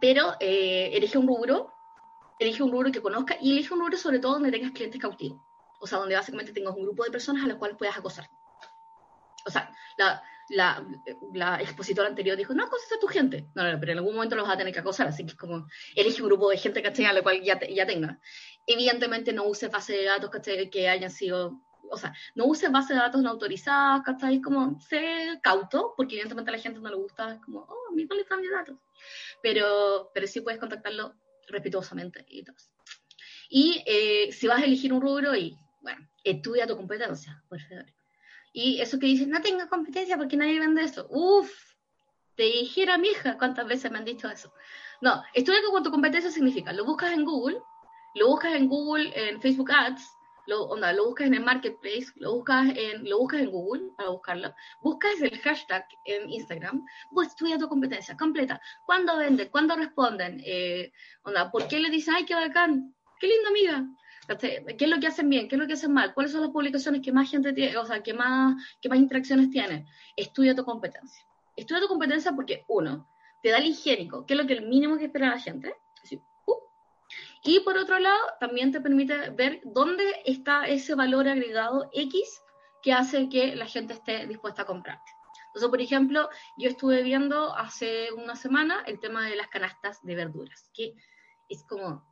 [0.00, 1.72] pero eh, elige un rubro,
[2.38, 5.40] elige un rubro que conozca y elige un rubro sobre todo donde tengas clientes cautivos.
[5.80, 8.28] O sea, donde básicamente tengas un grupo de personas a las cuales puedas acosar.
[9.46, 10.86] O sea, la, la,
[11.32, 13.46] la, expositora anterior dijo, no acoses a tu gente.
[13.54, 15.36] No, no, pero en algún momento los vas a tener que acosar, así que es
[15.36, 17.04] como, elige un grupo de gente, ¿cachai?
[17.06, 18.18] A la cual ya, ya tenga.
[18.66, 20.30] Evidentemente no use base de datos,
[20.70, 24.40] Que hayan sido, o sea, no use base de datos no autorizadas, ¿cachai?
[24.40, 28.22] Como, sé cauto, porque evidentemente a la gente no le gusta, como, oh, mi dónde
[28.22, 28.76] están mis datos.
[29.42, 31.14] Pero, pero sí puedes contactarlo
[31.48, 32.56] respetuosamente y todo.
[33.48, 37.86] Y eh, si vas a elegir un rubro y, bueno, estudia tu competencia, por favor.
[38.52, 41.06] Y eso que dices, no tengo competencia porque nadie vende eso.
[41.10, 41.52] Uf,
[42.34, 44.52] te dijera mi hija cuántas veces me han dicho eso.
[45.00, 47.58] No, estudia con tu competencia significa, lo buscas en Google,
[48.14, 50.15] lo buscas en Google, en Facebook Ads,
[50.46, 54.10] lo, onda, lo buscas en el Marketplace, lo buscas en, lo buscas en Google para
[54.10, 58.60] buscarlo, buscas el hashtag en Instagram, pues estudia tu competencia completa.
[58.84, 59.48] ¿Cuándo venden?
[59.48, 60.40] ¿Cuándo responden?
[60.44, 62.94] Eh, onda, ¿Por qué le dicen, ay, qué bacán?
[63.18, 63.86] Qué linda amiga.
[64.38, 65.48] ¿Qué es lo que hacen bien?
[65.48, 66.12] ¿Qué es lo que hacen mal?
[66.12, 69.50] ¿Cuáles son las publicaciones que más gente tiene, o sea, que más, que más interacciones
[69.50, 69.86] tienen?
[70.16, 71.24] Estudia tu competencia.
[71.54, 73.08] Estudia tu competencia porque, uno,
[73.42, 75.74] te da el higiénico, que es lo que el mínimo que espera la gente.
[77.42, 82.42] Y por otro lado, también te permite ver dónde está ese valor agregado X
[82.82, 85.12] que hace que la gente esté dispuesta a comprarte.
[85.48, 90.14] Entonces, por ejemplo, yo estuve viendo hace una semana el tema de las canastas de
[90.14, 90.94] verduras, que
[91.48, 92.04] es como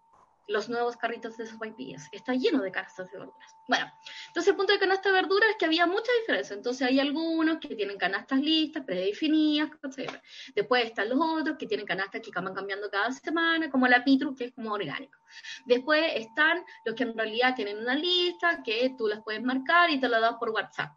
[0.46, 2.08] los nuevos carritos de sopaipillas.
[2.12, 3.56] Está lleno de canastas de verduras.
[3.66, 3.90] Bueno,
[4.28, 6.54] entonces el punto de canasta de verduras es que había mucha diferencia.
[6.54, 10.12] Entonces hay algunos que tienen canastas listas, predefinidas, etc.
[10.54, 14.34] Después están los otros que tienen canastas que van cambiando cada semana, como la Pitru,
[14.34, 15.18] que es como orgánico.
[15.64, 20.00] Después están los que en realidad tienen una lista que tú las puedes marcar y
[20.00, 20.92] te la das por WhatsApp,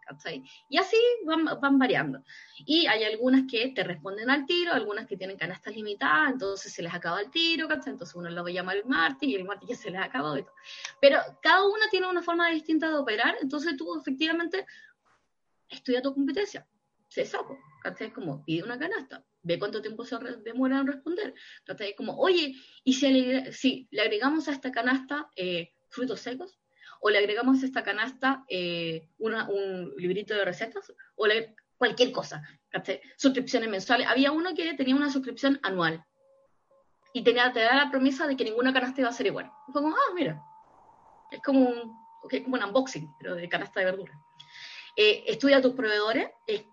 [0.70, 2.24] Y así van, van variando.
[2.66, 6.82] Y hay algunas que te responden al tiro, algunas que tienen canastas limitadas, entonces se
[6.82, 9.92] les acaba el tiro, Entonces uno lo llama el martes y el martes ya se
[9.92, 10.54] les acabó y todo.
[11.02, 14.66] Pero cada una tiene una forma distinta de operar, entonces tú efectivamente
[15.70, 16.68] estudia tu competencia,
[17.08, 17.58] se saco,
[18.00, 21.34] Es como pide una canasta, ve cuánto tiempo se demora en responder,
[21.66, 26.60] Es como, oye, ¿y si le, si le agregamos a esta canasta eh, frutos secos?
[27.00, 30.92] ¿O le agregamos a esta canasta eh, una, un librito de recetas?
[31.16, 32.42] ¿O le, cualquier cosa?
[33.16, 34.08] Suscripciones mensuales.
[34.08, 36.04] Había uno que tenía una suscripción anual
[37.14, 39.50] y tenía, te da la promesa de que ninguna canasta iba a ser igual.
[39.72, 40.42] fue como, ah, mira,
[41.32, 41.98] es como un,
[42.44, 44.14] como un unboxing, pero de canasta de verdura.
[45.00, 46.28] Eh, estudia a tus proveedores,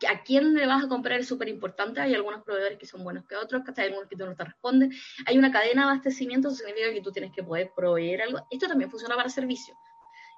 [0.09, 3.27] a quién le vas a comprar es súper importante, hay algunos proveedores que son buenos
[3.27, 4.91] que otros, hay algunos que tú no te responden,
[5.27, 8.67] hay una cadena de abastecimiento, eso significa que tú tienes que poder proveer algo, esto
[8.67, 9.77] también funciona para servicios.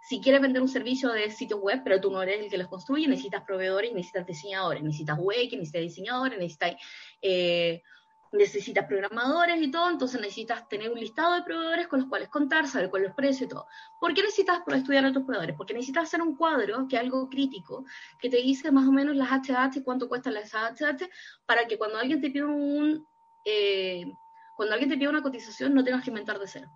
[0.08, 2.66] Si quieres vender un servicio de sitio web, pero tú no eres el que los
[2.66, 6.74] construye, necesitas proveedores, necesitas diseñadores, necesitas web, necesitas diseñadores, necesitas
[7.22, 7.84] eh,
[8.32, 12.66] necesitas programadores y todo, entonces necesitas tener un listado de proveedores con los cuales contar,
[12.66, 13.66] saber cuál es el precio y todo.
[14.00, 15.56] ¿Por qué necesitas estudiar a tus proveedores?
[15.56, 17.84] Porque necesitas hacer un cuadro, que es algo crítico,
[18.18, 21.08] que te dice más o menos las HH cuánto cuestan las HH,
[21.46, 23.06] para que cuando alguien te pida un,
[23.44, 24.12] eh,
[24.56, 26.70] cuando alguien te pida una cotización no tengas que inventar de cero.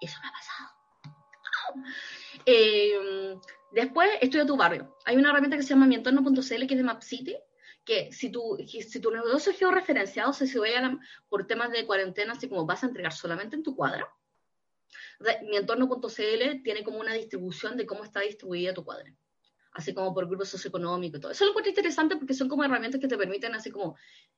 [0.00, 0.74] Eso me ha pasado.
[2.46, 3.38] Eh,
[3.72, 4.94] después, estudia tu barrio.
[5.06, 7.36] Hay una herramienta que se llama mientorno.cl que es de MapCity,
[7.84, 12.32] que si tu, si tu negocio es georreferenciado, se si vaya por temas de cuarentena,
[12.32, 14.08] así como vas a entregar solamente en tu cuadra,
[15.42, 19.12] mi entorno.cl tiene como una distribución de cómo está distribuida tu cuadra,
[19.72, 21.32] así como por grupos socioeconómicos y todo.
[21.32, 23.96] Eso lo encuentro interesante porque son como herramientas que te permiten así como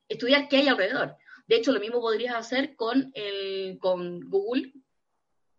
[0.09, 1.17] estudiar qué hay alrededor.
[1.47, 4.73] De hecho, lo mismo podrías hacer con, el, con Google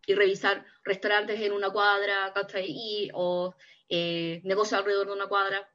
[0.06, 2.32] y revisar restaurantes en una cuadra,
[2.66, 3.54] y, o
[3.88, 5.68] eh, negocios alrededor de una cuadra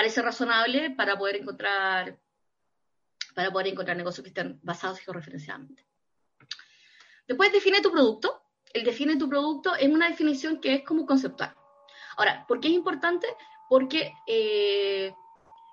[0.00, 2.18] parece razonable para poder encontrar
[3.34, 5.86] para poder encontrar negocios que estén basados georreferenciadamente.
[7.28, 8.42] Después define tu producto.
[8.72, 11.54] El define tu producto es una definición que es como conceptual.
[12.16, 13.26] Ahora, ¿por qué es importante?
[13.68, 15.12] Porque eh,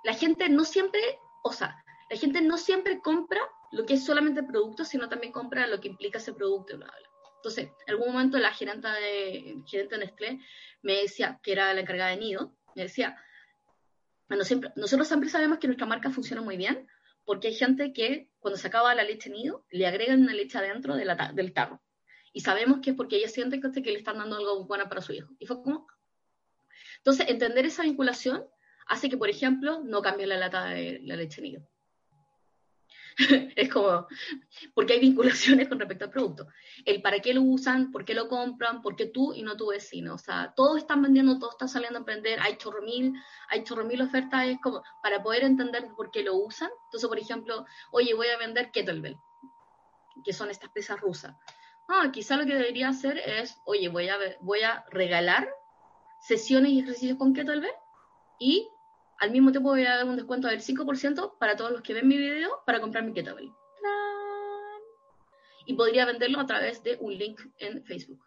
[0.03, 0.99] la gente no siempre,
[1.41, 3.39] o sea, la gente no siempre compra
[3.71, 6.77] lo que es solamente producto, sino también compra lo que implica ese producto.
[7.37, 10.39] Entonces, en algún momento la gerente de, gerente de Nestlé
[10.81, 13.17] me decía, que era la encargada de Nido, me decía,
[14.29, 16.87] nosotros siempre sabemos que nuestra marca funciona muy bien
[17.23, 20.95] porque hay gente que cuando se acaba la leche nido le agregan una leche adentro
[20.95, 21.81] del tarro.
[22.33, 25.01] Y sabemos que es porque ella siente que, que le están dando algo bueno para
[25.01, 25.33] su hijo.
[25.39, 25.87] Y fue como...
[26.97, 28.45] Entonces, entender esa vinculación
[28.87, 31.67] hace que, por ejemplo, no cambie la lata de la leche nido.
[33.55, 34.07] es como,
[34.75, 36.47] porque hay vinculaciones con respecto al producto.
[36.85, 39.69] El para qué lo usan, por qué lo compran, por qué tú y no tu
[39.69, 40.13] vecino.
[40.13, 43.13] O sea, todos están vendiendo, todos están saliendo a emprender, hay chorro mil,
[43.49, 46.69] hay chorro mil ofertas, es como para poder entender por qué lo usan.
[46.85, 49.17] Entonces, por ejemplo, oye, voy a vender kettlebell,
[50.23, 51.35] que son estas pesas rusas.
[51.87, 55.49] Ah, quizá lo que debería hacer es, oye, voy a, voy a regalar
[56.19, 57.71] sesiones y ejercicios con kettlebell
[58.39, 58.69] y
[59.19, 62.07] al mismo tiempo voy a dar un descuento del 5% para todos los que ven
[62.07, 63.51] mi video para comprar mi kettlebell.
[65.65, 68.23] Y podría venderlo a través de un link en Facebook.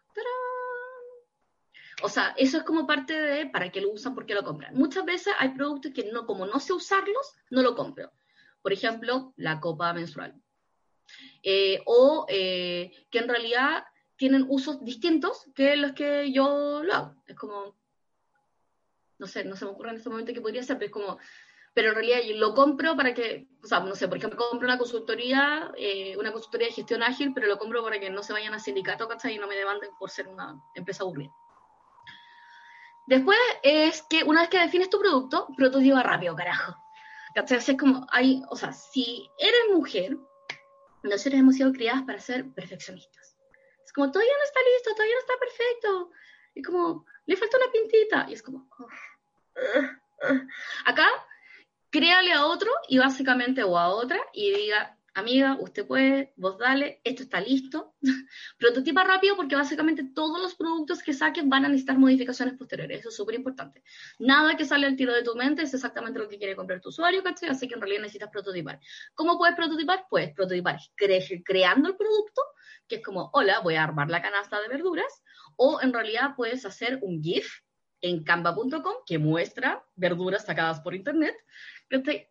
[2.02, 4.74] O sea, eso es como parte de para qué lo usan, por qué lo compran.
[4.74, 8.10] Muchas veces hay productos que no, como no sé usarlos, no lo compro.
[8.62, 10.34] Por ejemplo, la copa menstrual.
[11.42, 13.84] Eh, o eh, que en realidad
[14.16, 17.22] tienen usos distintos que los que yo lo hago.
[17.26, 17.76] Es como,
[19.20, 21.18] no sé, no se me ocurre en este momento que podría ser, pero es como,
[21.74, 24.78] pero en realidad lo compro para que, o sea, no sé, por ejemplo, compro una
[24.78, 28.54] consultoría, eh, una consultoría de gestión ágil, pero lo compro para que no se vayan
[28.54, 29.36] a sindicato, ¿cachai?
[29.36, 31.30] Y no me demanden por ser una empresa aburrida.
[33.06, 36.76] Después es que una vez que defines tu producto, prototipa rápido, carajo.
[37.34, 37.58] ¿Cachai?
[37.58, 40.16] Es como, hay, o sea, si eres mujer,
[41.02, 43.36] nosotros hemos sido criadas para ser perfeccionistas.
[43.84, 46.10] Es como, todavía no está listo, todavía no está perfecto.
[46.54, 48.26] Y como, le falta una pintita.
[48.28, 48.68] Y es como,
[50.84, 51.06] Acá,
[51.90, 57.00] créale a otro y básicamente o a otra y diga, amiga, usted puede, vos dale,
[57.04, 57.94] esto está listo.
[58.58, 63.00] Prototipa rápido porque básicamente todos los productos que saques van a necesitar modificaciones posteriores.
[63.00, 63.82] Eso es súper importante.
[64.18, 66.90] Nada que sale al tiro de tu mente es exactamente lo que quiere comprar tu
[66.90, 67.50] usuario, ¿cachai?
[67.50, 68.80] Así que en realidad necesitas prototipar.
[69.14, 70.06] ¿Cómo puedes prototipar?
[70.08, 70.78] Puedes prototipar
[71.44, 72.42] creando el producto,
[72.88, 75.22] que es como, hola, voy a armar la canasta de verduras,
[75.56, 77.50] o en realidad puedes hacer un GIF
[78.02, 81.36] en canva.com que muestra verduras sacadas por internet,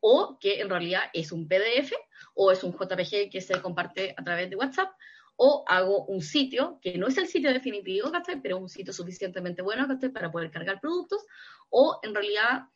[0.01, 1.93] o que en realidad es un PDF
[2.33, 4.91] o es un JPG que se comparte a través de WhatsApp,
[5.35, 8.11] o hago un sitio que no es el sitio definitivo,
[8.43, 11.25] pero un sitio suficientemente bueno para poder cargar productos,
[11.69, 12.67] o en realidad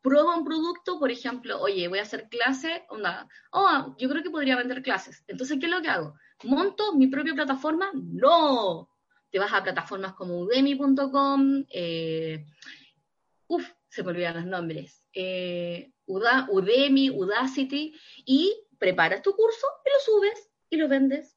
[0.00, 4.30] prueba un producto, por ejemplo, oye, voy a hacer clase, onda, oh, yo creo que
[4.30, 5.24] podría vender clases.
[5.26, 6.14] Entonces, ¿qué es lo que hago?
[6.44, 7.90] ¿Monto mi propia plataforma?
[7.94, 8.88] No.
[9.32, 12.44] Te vas a plataformas como udemy.com, eh,
[13.48, 19.98] uff, se me olvidan los nombres, eh, Udemy, Udacity, y preparas tu curso y lo
[20.00, 21.36] subes y lo vendes.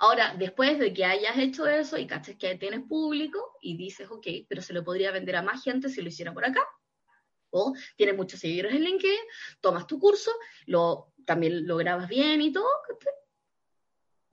[0.00, 4.26] Ahora, después de que hayas hecho eso y caches que tienes público y dices, ok,
[4.48, 6.66] pero se lo podría vender a más gente si lo hiciera por acá.
[7.50, 9.20] O tienes muchos seguidores en LinkedIn,
[9.60, 10.32] tomas tu curso,
[10.66, 12.68] lo, también lo grabas bien y todo,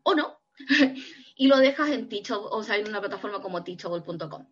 [0.03, 0.41] o no,
[1.41, 4.45] y lo dejas en Teachable, o sea, en una plataforma como teachable.com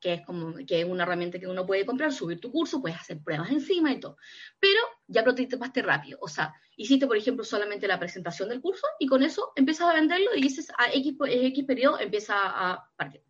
[0.00, 2.98] que es como que es una herramienta que uno puede comprar, subir tu curso, puedes
[2.98, 4.16] hacer pruebas encima y todo.
[4.58, 9.06] Pero ya prototipaste rápido, o sea, hiciste, por ejemplo, solamente la presentación del curso y
[9.06, 13.22] con eso empiezas a venderlo y dices a X, X periodo empieza a partir.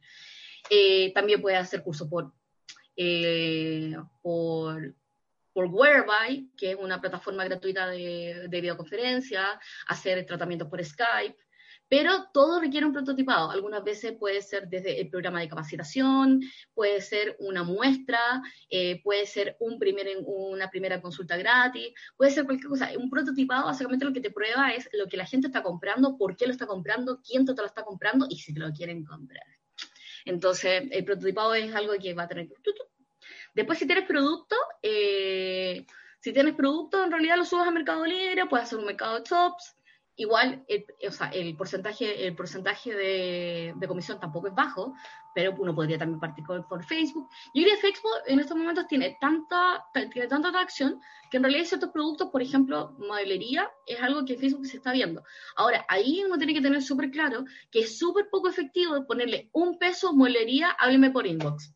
[0.71, 2.33] Eh, también puedes hacer curso por,
[2.95, 4.95] eh, por,
[5.53, 11.37] por Whereby, que es una plataforma gratuita de, de videoconferencia, hacer tratamientos por Skype,
[11.91, 13.51] pero todo requiere un prototipado.
[13.51, 16.41] Algunas veces puede ser desde el programa de capacitación,
[16.73, 22.91] puede ser una muestra, eh, puede ser una primera consulta gratis, puede ser cualquier cosa.
[22.97, 26.37] Un prototipado básicamente lo que te prueba es lo que la gente está comprando, por
[26.37, 29.43] qué lo está comprando, quién te lo está comprando y si te lo quieren comprar.
[30.25, 32.49] Entonces, el prototipado es algo que va a tener...
[33.53, 35.85] Después, si tienes producto, eh,
[36.21, 39.29] si tienes producto, en realidad lo subes a Mercado Libre, puedes hacer un mercado de
[39.29, 39.75] shops,
[40.17, 44.95] igual el, o sea, el porcentaje, el porcentaje de, de, comisión tampoco es bajo,
[45.35, 47.29] pero uno podría también partir por Facebook.
[47.55, 51.65] Yo diría que Facebook en estos momentos tiene tanta, tiene tanta atracción que en realidad
[51.65, 55.23] ciertos productos, por ejemplo, modelería, es algo que Facebook se está viendo.
[55.57, 59.79] Ahora, ahí uno tiene que tener súper claro que es súper poco efectivo ponerle un
[59.79, 61.75] peso modelería, hábleme por inbox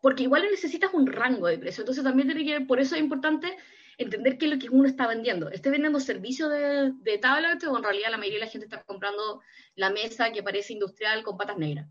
[0.00, 1.82] porque igual necesitas un rango de precio.
[1.82, 3.56] Entonces también tiene que, por eso es importante
[4.02, 5.50] entender qué es lo que uno está vendiendo.
[5.50, 8.82] ¿Esté vendiendo servicio de, de tablet o en realidad la mayoría de la gente está
[8.82, 9.42] comprando
[9.74, 11.88] la mesa que parece industrial con patas negras?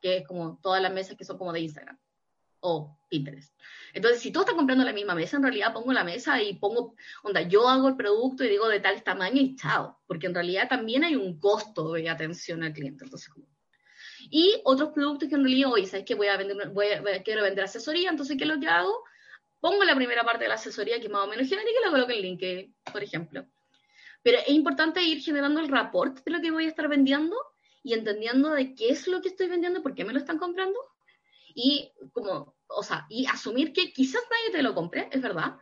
[0.00, 1.98] Que es como todas las mesas que son como de Instagram
[2.66, 3.54] o Pinterest.
[3.92, 6.94] Entonces, si tú estás comprando la misma mesa, en realidad pongo la mesa y pongo,
[7.22, 10.66] onda, yo hago el producto y digo de tal tamaño y chao, porque en realidad
[10.68, 13.04] también hay un costo de atención al cliente.
[13.04, 13.30] Entonces,
[14.30, 17.42] y otros productos que en realidad, hoy, ¿sabes que Voy a vender, voy a, quiero
[17.42, 19.04] vender asesoría, entonces, ¿qué es lo que hago?
[19.64, 22.12] Pongo la primera parte de la asesoría, que más o menos genérica, y la coloco
[22.12, 23.46] en link, por ejemplo.
[24.22, 27.34] Pero es importante ir generando el rapport de lo que voy a estar vendiendo
[27.82, 30.78] y entendiendo de qué es lo que estoy vendiendo, por qué me lo están comprando.
[31.54, 35.56] Y como, o sea, y asumir que quizás nadie te lo compre, es verdad.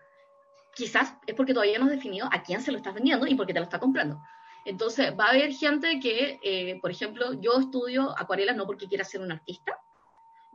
[0.75, 3.47] Quizás es porque todavía no has definido a quién se lo estás vendiendo y por
[3.47, 4.21] qué te lo está comprando.
[4.65, 9.05] Entonces, va a haber gente que, eh, por ejemplo, yo estudio acuarela no porque quiera
[9.05, 9.79] ser un artista,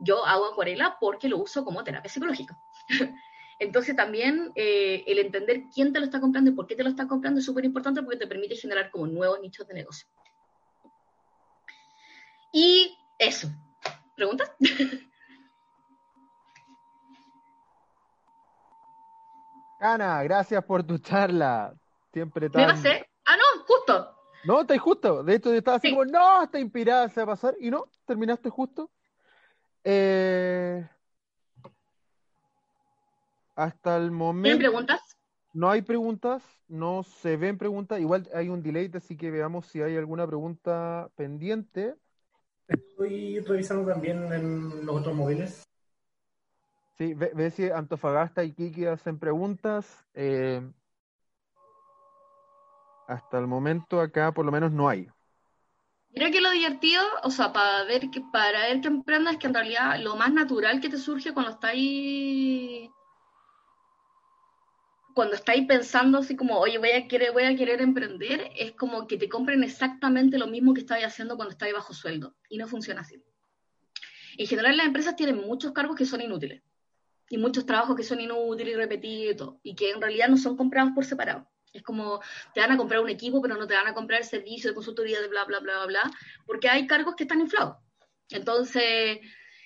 [0.00, 2.58] yo hago acuarela porque lo uso como terapia psicológica.
[3.58, 6.90] Entonces también eh, el entender quién te lo está comprando y por qué te lo
[6.90, 10.06] está comprando es súper importante porque te permite generar como nuevos nichos de negocio.
[12.52, 13.48] Y eso.
[14.14, 14.52] ¿Preguntas?
[19.80, 21.74] Ana, gracias por tu charla.
[22.12, 22.62] Siempre tan...
[22.62, 23.08] ¿Me pasé?
[23.26, 24.14] Ah, no, justo.
[24.44, 25.22] No, está justo.
[25.22, 27.54] De hecho, yo estaba así como, no, está inspirada, se va a pasar.
[27.60, 28.90] Y no, terminaste justo.
[29.84, 30.88] Eh,
[33.58, 34.44] hasta el momento.
[34.44, 35.00] ¿Tienen preguntas?
[35.52, 37.98] No hay preguntas, no se ven preguntas.
[37.98, 41.96] Igual hay un delay, así que veamos si hay alguna pregunta pendiente.
[42.68, 45.64] Estoy revisando también en los otros móviles.
[46.98, 50.04] Sí, ve, si Antofagasta y Kiki hacen preguntas.
[50.14, 50.62] Eh,
[53.08, 55.08] hasta el momento acá por lo menos no hay.
[56.14, 59.46] Creo que lo divertido, o sea, para ver que para ver que emprendas es que
[59.48, 62.90] en realidad lo más natural que te surge cuando estás ahí
[65.18, 69.08] cuando estáis pensando así como, oye, voy a, querer, voy a querer emprender, es como
[69.08, 72.36] que te compren exactamente lo mismo que estáis haciendo cuando estáis bajo sueldo.
[72.48, 73.20] Y no funciona así.
[74.36, 76.62] En general las empresas tienen muchos cargos que son inútiles.
[77.30, 79.56] Y muchos trabajos que son inútiles y repetidos.
[79.64, 81.48] Y que en realidad no son comprados por separado.
[81.72, 82.20] Es como,
[82.54, 84.76] te van a comprar un equipo, pero no te van a comprar el servicio de
[84.76, 86.10] consultoría de bla, bla, bla, bla, bla,
[86.46, 87.76] porque hay cargos que están inflados.
[88.30, 89.18] Entonces,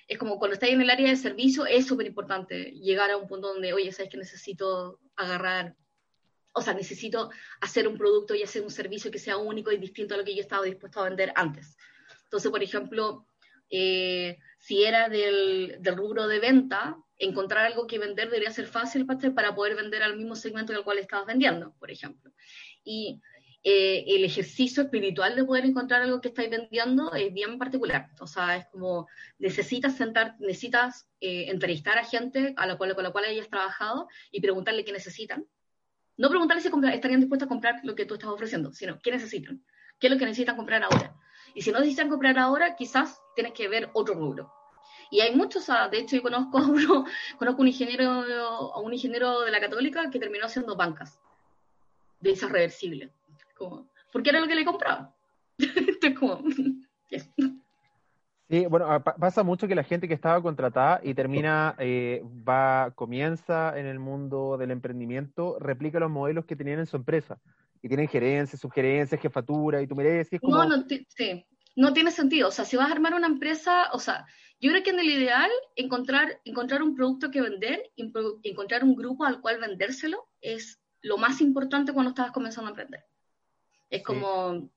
[0.07, 3.27] es como cuando estás en el área de servicio, es súper importante llegar a un
[3.27, 5.75] punto donde, oye, sabes que necesito agarrar,
[6.51, 10.15] o sea, necesito hacer un producto y hacer un servicio que sea único y distinto
[10.15, 11.77] a lo que yo estaba dispuesto a vender antes.
[12.25, 13.25] Entonces, por ejemplo,
[13.69, 19.05] eh, si era del, del, rubro de venta, encontrar algo que vender debería ser fácil
[19.05, 22.31] para poder vender al mismo segmento del cual estabas vendiendo, por ejemplo.
[22.83, 23.21] Y
[23.65, 28.09] eh, el ejercicio espiritual de poder encontrar algo que estáis vendiendo es bien particular.
[28.19, 29.07] O sea, es como
[29.39, 34.09] necesitas sentar, necesitas eh, entrevistar a gente a la cual, con la cual hayas trabajado
[34.31, 35.45] y preguntarle qué necesitan.
[36.17, 39.63] No preguntarle si estarían dispuestos a comprar lo que tú estás ofreciendo, sino qué necesitan,
[39.97, 41.15] qué es lo que necesitan comprar ahora.
[41.55, 44.51] Y si no necesitan comprar ahora, quizás tienes que ver otro rubro.
[45.09, 47.05] Y hay muchos, de hecho yo conozco a uno,
[47.37, 48.09] conozco un ingeniero,
[48.73, 51.17] a un ingeniero de la católica que terminó haciendo bancas
[52.19, 53.09] de esas reversibles
[54.11, 55.15] porque era lo que le compraba.
[58.49, 63.79] Sí, bueno, pasa mucho que la gente que estaba contratada y termina, eh, va, comienza
[63.79, 67.39] en el mundo del emprendimiento, replica los modelos que tenían en su empresa.
[67.81, 70.57] Y tienen gerencias, subgerencias, jefatura, y tú me como...
[70.57, 72.49] No, no, sí, no tiene sentido.
[72.49, 74.25] O sea, si vas a armar una empresa, o sea,
[74.59, 79.25] yo creo que en el ideal, encontrar, encontrar un producto que vender, encontrar un grupo
[79.25, 83.03] al cual vendérselo, es lo más importante cuando estás comenzando a emprender.
[83.93, 84.71] Es como,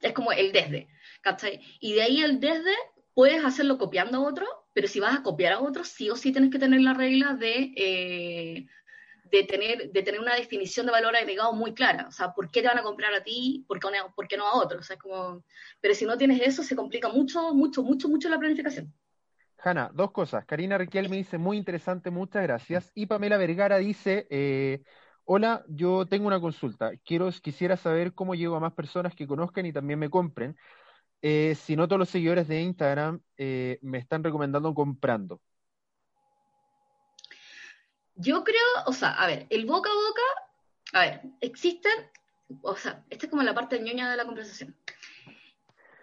[0.00, 0.88] es como el desde,
[1.20, 1.60] ¿cachai?
[1.80, 2.72] Y de ahí el desde
[3.12, 6.30] puedes hacerlo copiando a otro, pero si vas a copiar a otro, sí o sí
[6.30, 8.66] tienes que tener la regla de, eh,
[9.32, 12.06] de, tener, de tener una definición de valor agregado muy clara.
[12.06, 13.64] O sea, ¿por qué te van a comprar a ti?
[13.66, 14.78] ¿Por qué, por qué no a otro?
[14.78, 15.42] O sea, es como...
[15.80, 18.94] Pero si no tienes eso, se complica mucho, mucho, mucho, mucho la planificación.
[19.58, 20.44] Hanna, dos cosas.
[20.44, 22.92] Karina Riquel me dice muy interesante, muchas gracias.
[22.94, 24.82] Y Pamela Vergara dice, eh,
[25.24, 26.92] Hola, yo tengo una consulta.
[27.04, 30.56] Quiero, quisiera saber cómo llego a más personas que conozcan y también me compren.
[31.22, 35.40] Eh, si no todos los seguidores de Instagram eh, me están recomendando comprando.
[38.14, 42.10] Yo creo, o sea, a ver, el boca a boca, a ver, existen,
[42.62, 44.76] o sea, esta es como la parte ñoña de la conversación.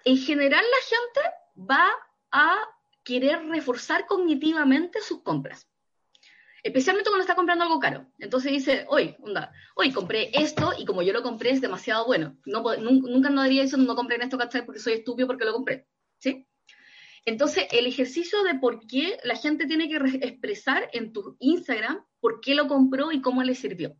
[0.06, 1.89] En general la gente va
[2.32, 2.58] a
[3.03, 5.67] querer reforzar cognitivamente sus compras
[6.63, 8.07] especialmente cuando está comprando algo caro.
[8.19, 12.37] Entonces dice, hoy, onda, hoy compré esto y como yo lo compré es demasiado bueno.
[12.45, 14.65] No, nunca, no diría eso, no compren esto, ¿cachai?
[14.65, 15.87] Porque soy estúpido porque lo compré.
[16.17, 16.47] ¿Sí?
[17.25, 22.39] Entonces, el ejercicio de por qué la gente tiene que expresar en tu Instagram por
[22.39, 23.97] qué lo compró y cómo le sirvió.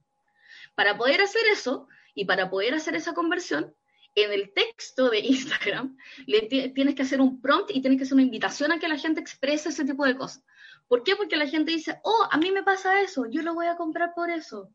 [0.75, 3.75] Para poder hacer eso y para poder hacer esa conversión,
[4.15, 6.41] en el texto de Instagram le
[6.73, 9.21] tienes que hacer un prompt y tienes que hacer una invitación a que la gente
[9.21, 10.43] exprese ese tipo de cosas.
[10.88, 11.15] ¿Por qué?
[11.15, 14.13] Porque la gente dice, oh, a mí me pasa eso, yo lo voy a comprar
[14.13, 14.69] por eso.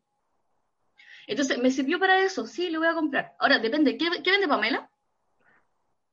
[1.27, 2.47] Entonces, ¿me sirvió para eso?
[2.47, 3.35] Sí, lo voy a comprar.
[3.39, 4.91] Ahora, depende, ¿qué, vende Pamela?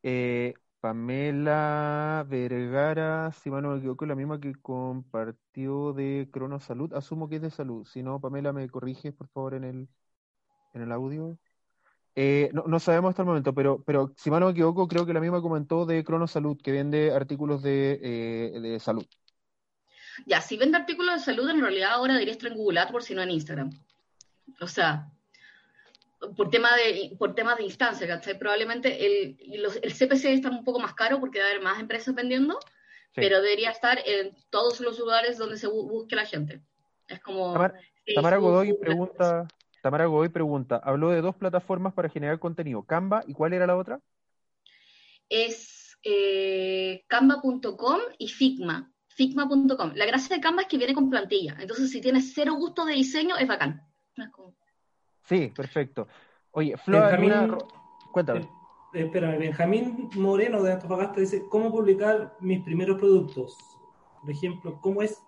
[0.04, 6.94] Eh, Pamela Vergara, si mal no me equivoco, la misma que compartió de Crono Salud.
[6.94, 7.86] Asumo que es de salud.
[7.86, 9.90] Si no, Pamela, me corriges, por favor, en el,
[10.74, 11.38] en el audio.
[12.16, 15.14] Eh, no, sabemos hasta el momento, pero, pero si mal no me equivoco, creo que
[15.14, 19.06] la misma comentó de Crono Salud, que vende artículos de, eh, de salud.
[20.26, 23.22] Ya, si vende artículos de salud, en realidad ahora estar en Google AdWords, si no
[23.22, 23.72] en Instagram.
[24.62, 25.12] O sea,
[26.36, 28.38] por tema de, por temas de instancia, ¿cachai?
[28.38, 29.38] Probablemente el,
[29.82, 32.60] el CPC está un poco más caro porque va a haber más empresas vendiendo,
[33.16, 36.62] pero debería estar en todos los lugares donde se busque la gente.
[37.08, 37.54] Es como...
[38.16, 39.48] Tamara, Godoy pregunta...
[39.82, 43.78] Tamara Godoy pregunta, habló de dos plataformas para generar contenido, Canva, ¿y cuál era la
[43.78, 44.02] otra?
[45.30, 49.92] Es eh, canva.com y Figma figma.com.
[49.96, 51.58] La gracia de Canva es que viene con plantilla.
[51.60, 53.86] Entonces, si tienes cero gusto de diseño, es bacán.
[55.28, 56.08] Sí, perfecto.
[56.52, 57.58] Oye, Flor, Benjamín,
[58.14, 58.40] cuéntame.
[58.40, 58.48] Eh,
[59.04, 63.58] espérame, Benjamín Moreno de Antofagasta dice, ¿cómo publicar mis primeros productos?
[64.22, 65.22] Por ejemplo, ¿cómo es,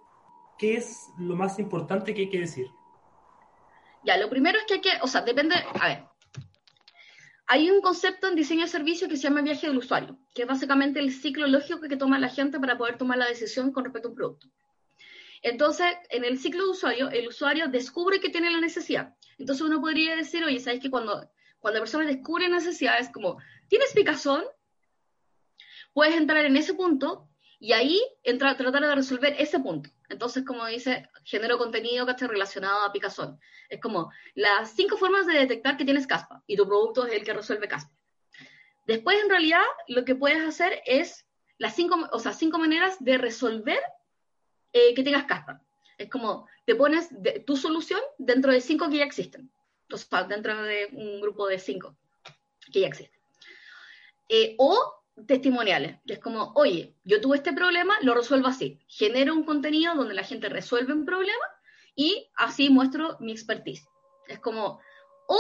[0.58, 2.71] qué es lo más importante que hay que decir?
[4.04, 6.08] Ya, lo primero es que hay que, o sea, depende, a ver,
[7.52, 10.48] hay un concepto en diseño de servicio que se llama viaje del usuario, que es
[10.48, 14.08] básicamente el ciclo lógico que toma la gente para poder tomar la decisión con respecto
[14.08, 14.48] a un producto.
[15.42, 19.16] Entonces, en el ciclo de usuario, el usuario descubre que tiene la necesidad.
[19.38, 23.38] Entonces uno podría decir, oye, ¿sabes que cuando, cuando la persona descubre necesidades como,
[23.68, 24.46] ¿tienes picazón?
[25.92, 27.28] Puedes entrar en ese punto
[27.60, 29.90] y ahí entra, tratar de resolver ese punto.
[30.12, 33.39] Entonces, como dice, genero contenido que esté relacionado a picazón.
[33.69, 37.24] Es como las cinco formas de detectar que tienes caspa y tu producto es el
[37.24, 37.92] que resuelve caspa.
[38.86, 41.25] Después, en realidad, lo que puedes hacer es
[41.58, 43.79] las cinco, o sea, cinco maneras de resolver
[44.73, 45.62] eh, que tengas caspa.
[45.98, 47.10] Es como te pones
[47.46, 49.52] tu solución dentro de cinco que ya existen.
[49.92, 51.96] o sea, dentro de un grupo de cinco
[52.71, 53.21] que ya existe.
[54.27, 58.80] Eh, o testimoniales, que es como, oye, yo tuve este problema, lo resuelvo así.
[58.88, 61.46] Genero un contenido donde la gente resuelve un problema
[61.96, 63.88] y así muestro mi expertise.
[64.28, 64.80] Es como,
[65.28, 65.40] o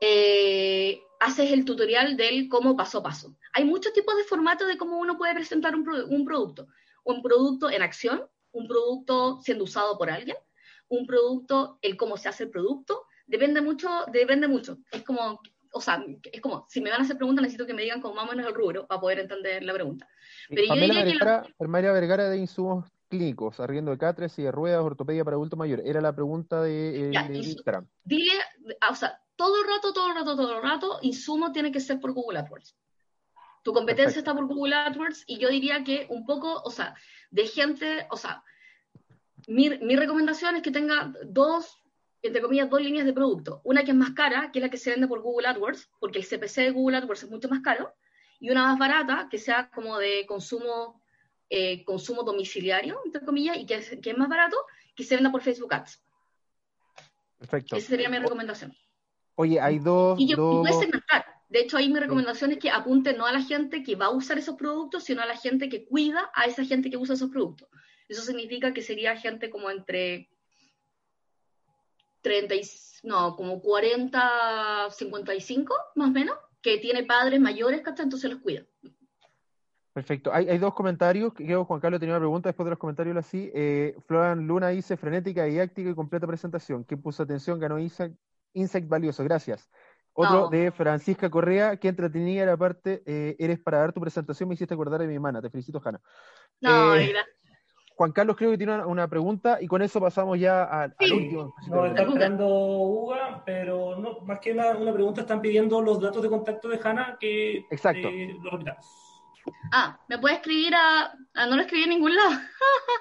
[0.00, 3.36] eh, haces el tutorial del cómo paso a paso.
[3.52, 6.68] Hay muchos tipos de formatos de cómo uno puede presentar un, un producto.
[7.04, 10.36] Un producto en acción, un producto siendo usado por alguien,
[10.88, 14.78] un producto, el cómo se hace el producto, depende mucho, depende mucho.
[14.90, 15.40] Es como,
[15.72, 18.14] o sea, es como, si me van a hacer preguntas, necesito que me digan como
[18.14, 20.08] más o menos el rubro para poder entender la pregunta.
[20.48, 24.52] Pero yo diría Vergara, que María Vergara de insumos clínicos, arriendo de catres y de
[24.52, 25.82] ruedas, ortopedia para adulto mayor.
[25.84, 27.86] Era la pregunta de, eh, Instagram.
[28.04, 28.32] Dile,
[28.90, 32.00] o sea, todo el rato, todo el rato, todo el rato, insumo tiene que ser
[32.00, 32.76] por Google AdWords.
[33.62, 36.94] Tu competencia está por Google AdWords y yo diría que un poco, o sea,
[37.30, 38.42] de gente, o sea,
[39.46, 41.78] mi, mi recomendación es que tenga dos
[42.22, 43.60] entre comillas, dos líneas de producto.
[43.64, 46.18] Una que es más cara, que es la que se vende por Google AdWords, porque
[46.18, 47.94] el CPC de Google AdWords es mucho más caro,
[48.40, 51.02] y una más barata, que sea como de consumo,
[51.50, 54.56] eh, consumo domiciliario, entre comillas, y que es, más barato,
[54.94, 56.02] que se venda por Facebook Ads.
[57.38, 57.76] Perfecto.
[57.76, 58.74] Esa sería mi recomendación.
[59.36, 60.18] Oye, hay dos...
[60.18, 61.24] Y yo puedes segmentar.
[61.48, 64.10] De hecho, ahí mi recomendación es que apunte no a la gente que va a
[64.10, 67.30] usar esos productos, sino a la gente que cuida a esa gente que usa esos
[67.30, 67.68] productos.
[68.08, 70.28] Eso significa que sería gente como entre
[72.20, 72.54] 30,
[73.04, 78.64] no, como 40, 55, más o menos, que tiene padres mayores, hasta entonces los cuida.
[79.92, 80.32] Perfecto.
[80.32, 81.32] Hay, hay dos comentarios.
[81.34, 83.50] Creo Juan Carlos tenía una pregunta después de los comentarios así.
[83.52, 86.84] Eh, Florian Luna dice frenética, didáctica y completa presentación.
[86.84, 87.58] ¿Quién puso atención?
[87.58, 88.16] Ganó Insect,
[88.52, 89.24] Insect valioso.
[89.24, 89.68] Gracias.
[90.12, 94.56] Otro de Francisca Correa, que entretenida la parte, eh, eres para dar tu presentación, me
[94.56, 95.40] hiciste acordar de mi hermana.
[95.40, 96.00] Te felicito, Hanna.
[96.60, 97.36] No, eh, gracias.
[97.98, 101.52] Juan Carlos creo que tiene una, pregunta y con eso pasamos ya al, último.
[101.66, 106.22] No, está esperando Uga, pero no, más que una, una, pregunta, están pidiendo los datos
[106.22, 108.06] de contacto de Hanna que Exacto.
[108.06, 108.86] Eh, lo repitamos.
[109.72, 111.12] Ah, ¿me puede escribir a,
[111.48, 112.30] No lo escribí en ningún lado.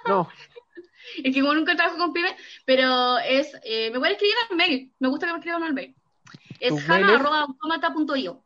[0.08, 0.30] No.
[1.24, 2.36] es que como nunca trabajo con pyme,
[2.66, 3.56] pero es...
[3.64, 4.91] Eh, me puede escribir al mail.
[4.98, 5.95] Me gusta que me escriban al mail.
[6.60, 8.43] Es hanna.automata.io.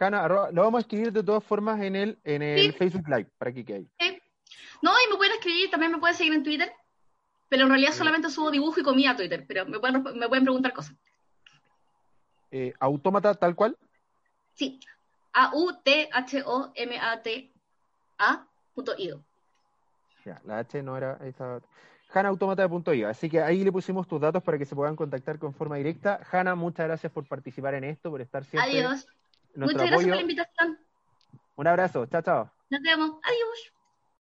[0.00, 3.52] Hanna, lo vamos a escribir de todas formas en el, en el Facebook Live, para
[3.52, 4.17] que quede ahí.
[4.82, 6.72] No, y me pueden escribir, también me pueden seguir en Twitter,
[7.48, 10.44] pero en realidad solamente subo dibujo y comida a Twitter, pero me pueden, me pueden
[10.44, 10.94] preguntar cosas.
[12.50, 13.76] Eh, ¿Autómata tal cual?
[14.54, 14.80] Sí,
[15.32, 16.44] A-U-T-H-O-M-A-T-A.io.
[20.24, 21.60] Ya, la H no era esa.
[22.12, 23.08] HanaAutomata.io.
[23.08, 26.20] Así que ahí le pusimos tus datos para que se puedan contactar con forma directa.
[26.30, 28.80] Hanna, muchas gracias por participar en esto, por estar siempre.
[28.80, 29.06] Adiós.
[29.54, 30.78] Muchas gracias por la invitación.
[31.56, 32.06] Un abrazo.
[32.06, 32.50] Chao, chao.
[32.70, 33.10] Nos vemos.
[33.22, 33.77] Adiós.